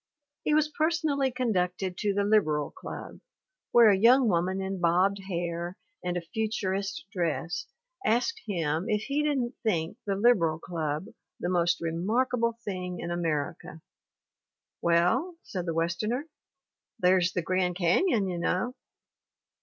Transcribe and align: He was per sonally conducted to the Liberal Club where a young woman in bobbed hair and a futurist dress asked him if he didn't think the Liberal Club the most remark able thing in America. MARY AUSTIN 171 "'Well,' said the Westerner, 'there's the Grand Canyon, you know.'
He 0.43 0.55
was 0.55 0.67
per 0.67 0.89
sonally 0.89 1.31
conducted 1.31 1.95
to 1.99 2.11
the 2.15 2.23
Liberal 2.23 2.71
Club 2.71 3.19
where 3.71 3.91
a 3.91 3.95
young 3.95 4.27
woman 4.27 4.59
in 4.59 4.79
bobbed 4.81 5.19
hair 5.29 5.77
and 6.03 6.17
a 6.17 6.21
futurist 6.21 7.05
dress 7.13 7.67
asked 8.03 8.41
him 8.47 8.89
if 8.89 9.03
he 9.03 9.21
didn't 9.21 9.53
think 9.61 9.97
the 10.07 10.15
Liberal 10.15 10.57
Club 10.57 11.05
the 11.39 11.49
most 11.49 11.79
remark 11.81 12.29
able 12.35 12.53
thing 12.65 12.99
in 12.99 13.11
America. 13.11 13.79
MARY 14.81 14.97
AUSTIN 14.97 15.03
171 15.03 15.03
"'Well,' 15.03 15.37
said 15.43 15.65
the 15.67 15.75
Westerner, 15.75 16.27
'there's 16.97 17.33
the 17.33 17.43
Grand 17.43 17.75
Canyon, 17.75 18.27
you 18.27 18.39
know.' 18.39 18.73